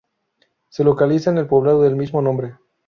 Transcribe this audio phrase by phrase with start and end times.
[0.69, 2.55] Se localiza en el poblado del mismo nombre.